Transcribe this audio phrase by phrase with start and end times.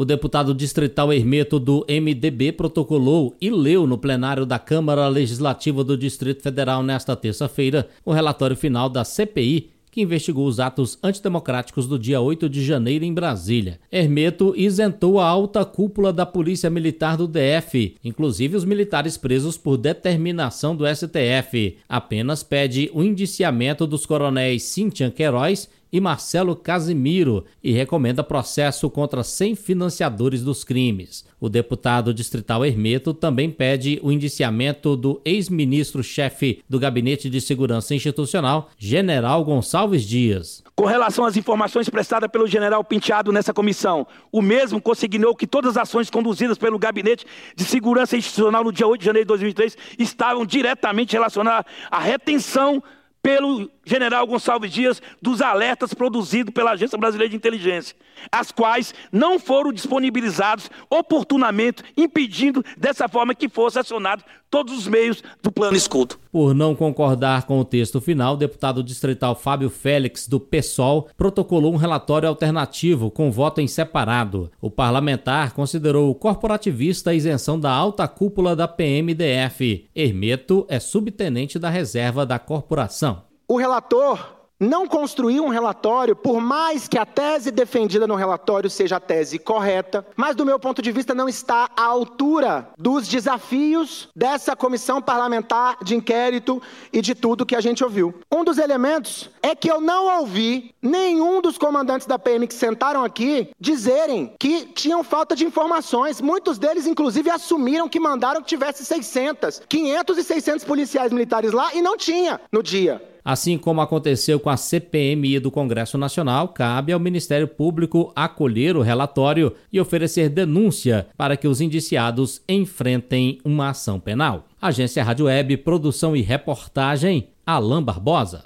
[0.00, 5.94] O deputado distrital Hermeto do MDB protocolou e leu no plenário da Câmara Legislativa do
[5.94, 11.98] Distrito Federal nesta terça-feira o relatório final da CPI que investigou os atos antidemocráticos do
[11.98, 13.78] dia 8 de janeiro em Brasília.
[13.92, 19.76] Hermeto isentou a alta cúpula da Polícia Militar do DF, inclusive os militares presos por
[19.76, 21.76] determinação do STF.
[21.86, 29.22] Apenas pede o indiciamento dos coronéis Cintian Queiroz e Marcelo Casimiro e recomenda processo contra
[29.22, 31.24] 100 financiadores dos crimes.
[31.40, 38.70] O deputado distrital Hermeto também pede o indiciamento do ex-ministro-chefe do Gabinete de Segurança Institucional,
[38.76, 40.62] General Gonçalves Dias.
[40.76, 45.76] Com relação às informações prestadas pelo general Penteado nessa comissão, o mesmo consignou que todas
[45.76, 49.76] as ações conduzidas pelo Gabinete de Segurança Institucional no dia 8 de janeiro de 2003
[49.98, 52.82] estavam diretamente relacionadas à retenção
[53.22, 57.96] pelo general Gonçalves Dias dos alertas produzidos pela Agência Brasileira de Inteligência,
[58.30, 65.22] as quais não foram disponibilizados oportunamente, impedindo dessa forma que fosse acionado todos os meios
[65.42, 66.16] do plano escudo.
[66.32, 71.72] Por não concordar com o texto final, o deputado distrital Fábio Félix, do PSOL, protocolou
[71.72, 74.50] um relatório alternativo com voto em separado.
[74.60, 79.88] O parlamentar considerou corporativista a isenção da alta cúpula da PMDF.
[79.94, 83.29] Hermeto é subtenente da reserva da corporação.
[83.50, 88.98] O relator não construiu um relatório, por mais que a tese defendida no relatório seja
[88.98, 94.08] a tese correta, mas do meu ponto de vista não está à altura dos desafios
[94.14, 96.62] dessa comissão parlamentar de inquérito
[96.92, 98.14] e de tudo que a gente ouviu.
[98.30, 103.02] Um dos elementos é que eu não ouvi nenhum dos comandantes da PM que sentaram
[103.02, 106.20] aqui dizerem que tinham falta de informações.
[106.20, 111.74] Muitos deles, inclusive, assumiram que mandaram que tivesse 600, 500 e 600 policiais militares lá
[111.74, 113.09] e não tinha no dia.
[113.24, 118.82] Assim como aconteceu com a CPMI do Congresso Nacional, cabe ao Ministério Público acolher o
[118.82, 124.46] relatório e oferecer denúncia para que os indiciados enfrentem uma ação penal.
[124.60, 128.44] Agência Rádio Web, produção e reportagem, Alain Barbosa.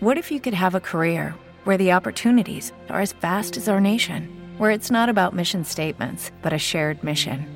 [0.00, 1.34] What if you could have a career
[1.64, 4.28] where the opportunities are as vast as our nation,
[4.58, 7.55] where it's not about mission statements, but a shared mission?